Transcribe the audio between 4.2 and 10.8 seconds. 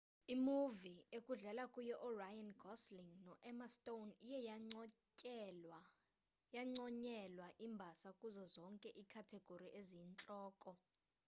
iye yanconyelwa imbasa kuzo zonke iikhathegori eziyintloko